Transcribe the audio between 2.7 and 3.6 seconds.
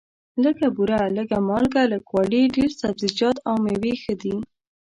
سبزیجات او